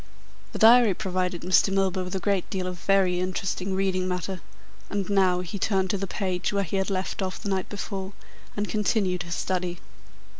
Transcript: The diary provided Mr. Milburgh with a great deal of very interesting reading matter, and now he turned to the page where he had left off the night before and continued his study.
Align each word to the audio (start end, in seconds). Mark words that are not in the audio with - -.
The 0.51 0.57
diary 0.57 0.95
provided 0.95 1.43
Mr. 1.43 1.71
Milburgh 1.71 2.05
with 2.05 2.15
a 2.15 2.19
great 2.19 2.49
deal 2.49 2.65
of 2.65 2.79
very 2.79 3.19
interesting 3.19 3.75
reading 3.75 4.07
matter, 4.07 4.41
and 4.89 5.07
now 5.07 5.41
he 5.41 5.59
turned 5.59 5.91
to 5.91 5.97
the 5.99 6.07
page 6.07 6.51
where 6.51 6.63
he 6.63 6.77
had 6.77 6.89
left 6.89 7.21
off 7.21 7.37
the 7.39 7.49
night 7.49 7.69
before 7.69 8.13
and 8.57 8.67
continued 8.67 9.21
his 9.21 9.35
study. 9.35 9.77